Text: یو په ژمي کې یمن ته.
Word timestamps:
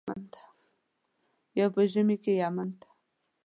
یو 1.59 1.67
په 1.75 1.81
ژمي 1.91 2.17
کې 2.23 2.33
یمن 2.41 2.69
ته. 2.79 2.89